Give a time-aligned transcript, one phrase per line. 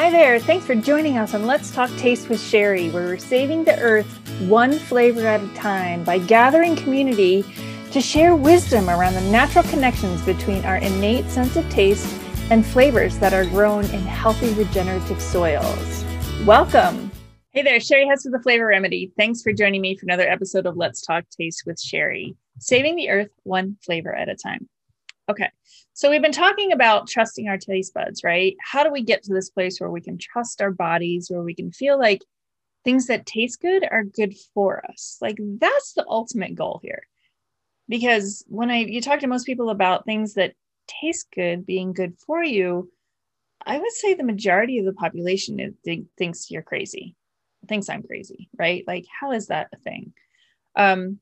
[0.00, 0.40] Hi there.
[0.40, 4.08] Thanks for joining us on Let's Talk Taste with Sherry, where we're saving the earth
[4.48, 7.44] one flavor at a time by gathering community
[7.90, 12.08] to share wisdom around the natural connections between our innate sense of taste
[12.50, 16.02] and flavors that are grown in healthy regenerative soils.
[16.46, 17.10] Welcome.
[17.50, 19.12] Hey there, Sherry Hess with the Flavor Remedy.
[19.18, 23.10] Thanks for joining me for another episode of Let's Talk Taste with Sherry, saving the
[23.10, 24.66] earth one flavor at a time.
[25.30, 25.48] Okay,
[25.92, 28.56] so we've been talking about trusting our taste buds, right?
[28.60, 31.54] How do we get to this place where we can trust our bodies, where we
[31.54, 32.24] can feel like
[32.82, 35.18] things that taste good are good for us?
[35.20, 37.06] Like that's the ultimate goal here.
[37.88, 40.54] Because when I you talk to most people about things that
[40.88, 42.90] taste good being good for you,
[43.64, 45.76] I would say the majority of the population
[46.18, 47.14] thinks you're crazy,
[47.68, 48.82] thinks I'm crazy, right?
[48.84, 50.12] Like, how is that a thing?
[50.74, 51.20] Um,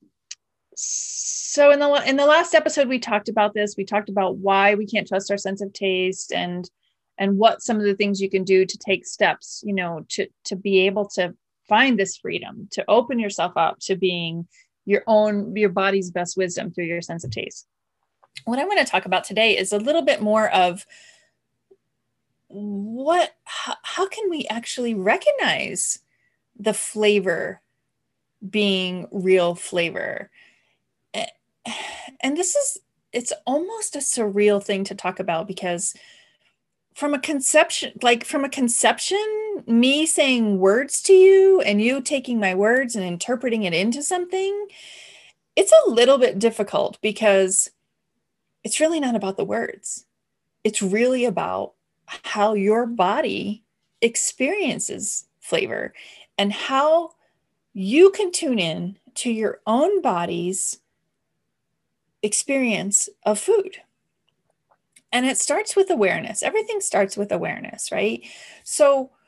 [0.80, 3.76] so in the in the last episode, we talked about this.
[3.76, 6.68] We talked about why we can't trust our sense of taste and
[7.16, 10.28] and what some of the things you can do to take steps, you know, to
[10.44, 11.34] to be able to
[11.68, 14.46] find this freedom, to open yourself up to being
[14.88, 17.66] your own your body's best wisdom through your sense of taste
[18.44, 20.86] what i want to talk about today is a little bit more of
[22.48, 25.98] what how, how can we actually recognize
[26.58, 27.60] the flavor
[28.48, 30.30] being real flavor
[32.20, 32.78] and this is
[33.12, 35.94] it's almost a surreal thing to talk about because
[36.94, 39.18] from a conception like from a conception
[39.66, 44.66] me saying words to you and you taking my words and interpreting it into something
[45.56, 47.70] it's a little bit difficult because
[48.62, 50.06] it's really not about the words.
[50.62, 51.74] It's really about
[52.04, 53.64] how your body
[54.00, 55.94] experiences flavor
[56.36, 57.12] and how
[57.72, 60.78] you can tune in to your own body's
[62.22, 63.78] experience of food.
[65.10, 66.42] And it starts with awareness.
[66.42, 68.22] Everything starts with awareness, right?
[68.64, 69.10] So,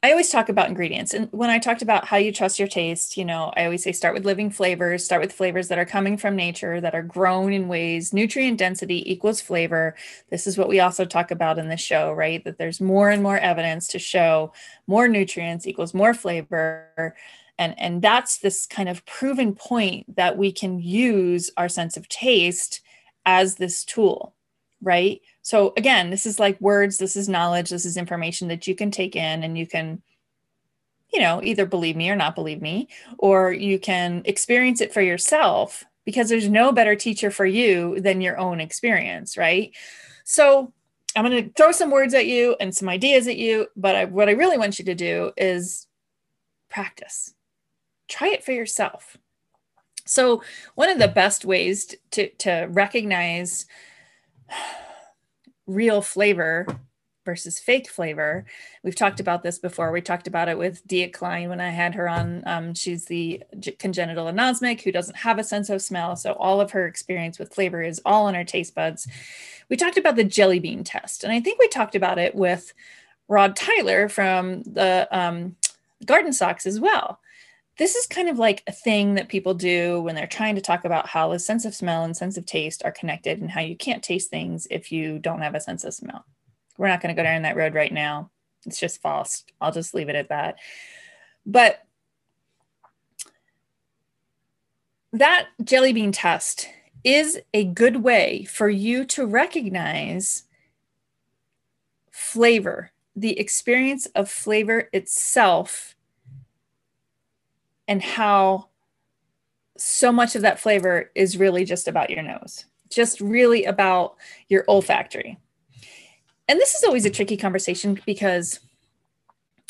[0.00, 1.12] I always talk about ingredients.
[1.12, 3.90] And when I talked about how you trust your taste, you know, I always say
[3.90, 7.52] start with living flavors, start with flavors that are coming from nature, that are grown
[7.52, 9.96] in ways nutrient density equals flavor.
[10.30, 12.44] This is what we also talk about in the show, right?
[12.44, 14.52] That there's more and more evidence to show
[14.86, 17.16] more nutrients equals more flavor.
[17.58, 22.08] And, and that's this kind of proven point that we can use our sense of
[22.08, 22.80] taste
[23.26, 24.34] as this tool,
[24.80, 25.20] right?
[25.42, 28.90] So again, this is like words, this is knowledge, this is information that you can
[28.90, 30.02] take in and you can
[31.12, 35.00] you know, either believe me or not believe me, or you can experience it for
[35.00, 39.74] yourself because there's no better teacher for you than your own experience, right?
[40.24, 40.72] So
[41.16, 44.04] I'm going to throw some words at you and some ideas at you, but I,
[44.04, 45.86] what I really want you to do is
[46.68, 47.34] practice.
[48.08, 49.16] Try it for yourself.
[50.04, 50.42] So,
[50.74, 53.66] one of the best ways to, to recognize
[55.66, 56.66] real flavor
[57.28, 58.46] versus fake flavor.
[58.82, 59.92] We've talked about this before.
[59.92, 62.42] We talked about it with Dia Klein when I had her on.
[62.46, 63.42] Um, she's the
[63.78, 66.16] congenital anosmic who doesn't have a sense of smell.
[66.16, 69.06] So all of her experience with flavor is all on her taste buds.
[69.68, 71.22] We talked about the jelly bean test.
[71.22, 72.72] And I think we talked about it with
[73.28, 75.54] Rod Tyler from the um,
[76.06, 77.20] Garden Socks as well
[77.78, 80.84] this is kind of like a thing that people do when they're trying to talk
[80.84, 83.76] about how the sense of smell and sense of taste are connected and how you
[83.76, 86.24] can't taste things if you don't have a sense of smell.
[86.76, 88.30] We're not going to go down that road right now.
[88.66, 89.44] It's just false.
[89.60, 90.56] I'll just leave it at that.
[91.46, 91.84] But
[95.12, 96.68] that jelly bean test
[97.04, 100.42] is a good way for you to recognize
[102.10, 105.94] flavor, the experience of flavor itself
[107.88, 108.68] and how
[109.78, 114.16] so much of that flavor is really just about your nose, just really about
[114.48, 115.38] your olfactory.
[116.46, 118.60] And this is always a tricky conversation because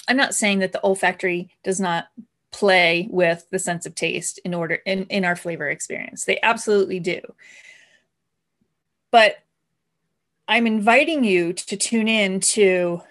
[0.09, 2.09] I'm not saying that the olfactory does not
[2.51, 6.25] play with the sense of taste in order in, in our flavor experience.
[6.25, 7.21] They absolutely do.
[9.11, 9.37] But
[10.49, 13.03] I'm inviting you to tune in to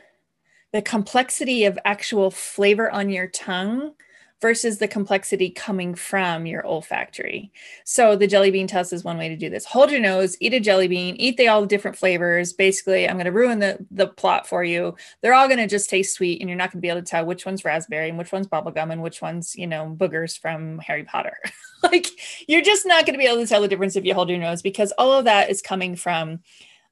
[0.73, 3.93] the complexity of actual flavor on your tongue
[4.41, 7.51] versus the complexity coming from your olfactory.
[7.85, 9.65] So the jelly bean test is one way to do this.
[9.65, 12.53] Hold your nose, eat a jelly bean, eat the all the different flavors.
[12.53, 14.95] Basically, I'm going to ruin the the plot for you.
[15.21, 17.07] They're all going to just taste sweet and you're not going to be able to
[17.07, 20.79] tell which one's raspberry and which one's bubblegum and which one's, you know, boogers from
[20.79, 21.37] Harry Potter.
[21.83, 22.07] like
[22.47, 24.39] you're just not going to be able to tell the difference if you hold your
[24.39, 26.39] nose because all of that is coming from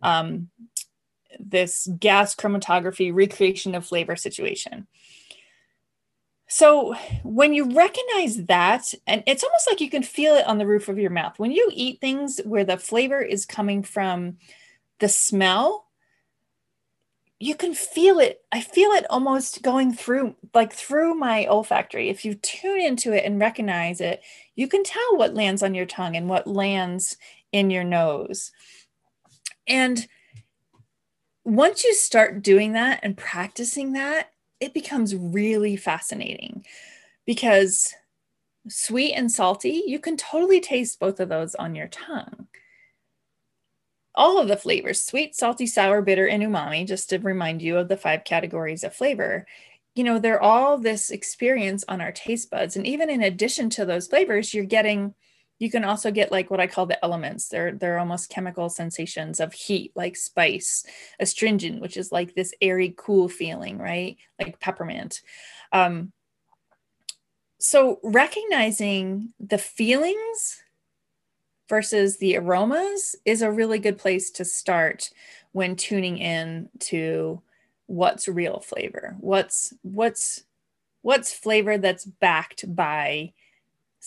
[0.02, 0.50] um,
[1.40, 4.88] this gas chromatography recreation of flavor situation.
[6.58, 10.66] So when you recognize that, and it's almost like you can feel it on the
[10.66, 11.38] roof of your mouth.
[11.38, 14.38] When you eat things where the flavor is coming from
[15.00, 15.88] the smell,
[17.42, 18.46] you can feel it.
[18.54, 22.08] I feel it almost going through, like through my olfactory.
[22.08, 24.22] If you tune into it and recognize it,
[24.56, 27.18] you can tell what lands on your tongue and what lands
[27.52, 28.54] in your nose.
[29.68, 30.08] And
[31.44, 34.30] once you start doing that and practicing that,
[34.60, 36.66] it becomes really fascinating
[37.26, 37.94] because
[38.68, 42.48] sweet and salty, you can totally taste both of those on your tongue
[44.16, 47.88] all of the flavors sweet, salty, sour, bitter, and umami, just to remind you of
[47.88, 49.46] the five categories of flavor.
[49.94, 52.76] You know, they're all this experience on our taste buds.
[52.76, 55.14] And even in addition to those flavors, you're getting,
[55.60, 57.48] you can also get like what I call the elements.
[57.48, 60.86] They're they're almost chemical sensations of heat, like spice,
[61.20, 64.18] astringent, which is like this airy, cool feeling, right?
[64.40, 65.22] Like peppermint.
[65.72, 66.12] Um,
[67.58, 70.62] so recognizing the feelings
[71.70, 75.10] versus the aromas is a really good place to start
[75.54, 77.42] when tuning in to
[77.88, 80.44] what's real flavor what's what's
[81.02, 83.32] what's flavor that's backed by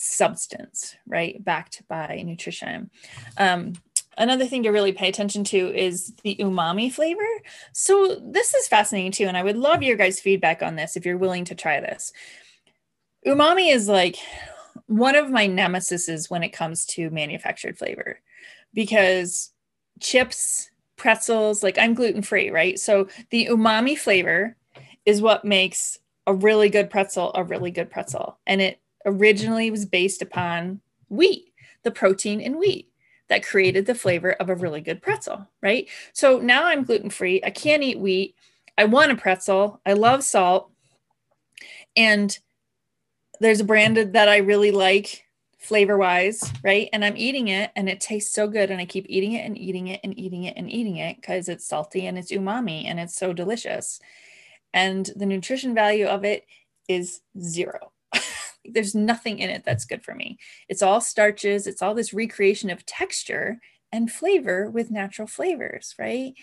[0.01, 2.89] substance right backed by nutrition
[3.37, 3.73] um,
[4.17, 7.27] another thing to really pay attention to is the umami flavor
[7.73, 11.05] so this is fascinating too and i would love your guys feedback on this if
[11.05, 12.13] you're willing to try this
[13.27, 14.17] umami is like
[14.85, 18.19] one of my nemesises when it comes to manufactured flavor
[18.73, 19.51] because
[19.99, 22.79] chips, pretzels, like I'm gluten free, right?
[22.79, 24.55] So the umami flavor
[25.05, 28.37] is what makes a really good pretzel a really good pretzel.
[28.45, 31.53] And it originally was based upon wheat,
[31.83, 32.89] the protein in wheat
[33.29, 35.87] that created the flavor of a really good pretzel, right?
[36.13, 37.41] So now I'm gluten free.
[37.43, 38.35] I can't eat wheat.
[38.77, 39.79] I want a pretzel.
[39.85, 40.71] I love salt.
[41.95, 42.37] And
[43.39, 45.25] there's a brand that I really like
[45.59, 46.89] flavor wise, right?
[46.93, 48.71] And I'm eating it and it tastes so good.
[48.71, 51.49] And I keep eating it and eating it and eating it and eating it because
[51.49, 53.99] it's salty and it's umami and it's so delicious.
[54.73, 56.45] And the nutrition value of it
[56.87, 57.91] is zero.
[58.65, 60.37] There's nothing in it that's good for me.
[60.67, 63.59] It's all starches, it's all this recreation of texture
[63.91, 66.33] and flavor with natural flavors, right?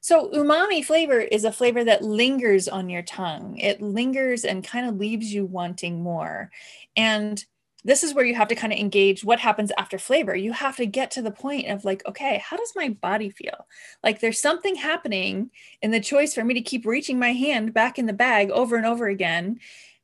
[0.00, 3.56] So, umami flavor is a flavor that lingers on your tongue.
[3.58, 6.50] It lingers and kind of leaves you wanting more.
[6.96, 7.44] And
[7.84, 10.34] this is where you have to kind of engage what happens after flavor.
[10.34, 13.66] You have to get to the point of like, okay, how does my body feel?
[14.02, 15.50] Like there's something happening
[15.80, 18.76] in the choice for me to keep reaching my hand back in the bag over
[18.76, 19.60] and over again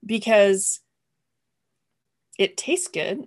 [0.06, 0.80] because
[2.38, 3.26] it tastes good.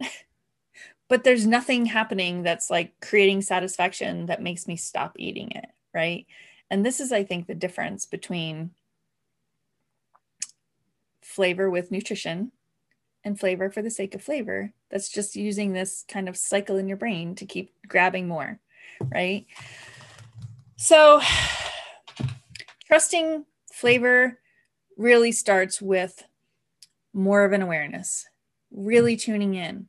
[1.08, 6.26] but there's nothing happening that's like creating satisfaction that makes me stop eating it, right?
[6.70, 8.72] And this is, I think, the difference between
[11.22, 12.52] flavor with nutrition
[13.24, 14.74] and flavor for the sake of flavor.
[14.90, 18.60] That's just using this kind of cycle in your brain to keep grabbing more,
[19.12, 19.46] right?
[20.78, 21.22] So,
[22.86, 24.40] trusting flavor
[24.98, 26.24] really starts with
[27.14, 28.28] more of an awareness,
[28.72, 29.88] really tuning in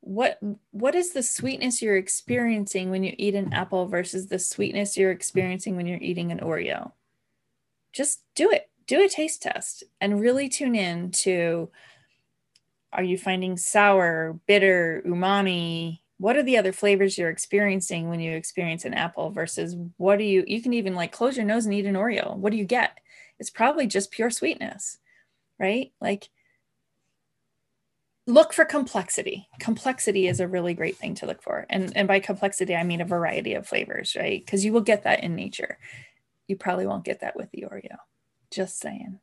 [0.00, 0.38] what
[0.70, 5.10] what is the sweetness you're experiencing when you eat an apple versus the sweetness you're
[5.10, 6.92] experiencing when you're eating an Oreo?
[7.92, 8.70] Just do it.
[8.86, 11.70] Do a taste test and really tune in to
[12.92, 16.00] are you finding sour, bitter, umami?
[16.18, 20.24] What are the other flavors you're experiencing when you experience an apple versus what do
[20.24, 22.36] you you can even like close your nose and eat an Oreo.
[22.36, 22.98] What do you get?
[23.38, 24.98] It's probably just pure sweetness,
[25.58, 25.92] right?
[26.00, 26.30] Like
[28.26, 29.48] look for complexity.
[29.58, 31.66] Complexity is a really great thing to look for.
[31.68, 34.44] And, and by complexity, I mean a variety of flavors, right?
[34.44, 35.78] Because you will get that in nature.
[36.46, 37.96] You probably won't get that with the Oreo.
[38.50, 39.18] Just saying.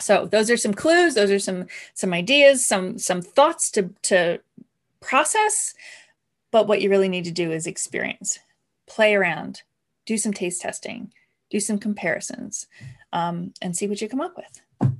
[0.00, 1.14] So those are some clues.
[1.14, 4.40] Those are some some ideas, some some thoughts to to
[5.00, 5.74] process.
[6.50, 8.38] But what you really need to do is experience,
[8.86, 9.62] play around,
[10.04, 11.12] do some taste testing,
[11.50, 12.66] do some comparisons,
[13.12, 14.92] um, and see what you come up with.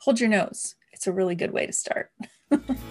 [0.00, 2.10] Hold your nose it's a really good way to start.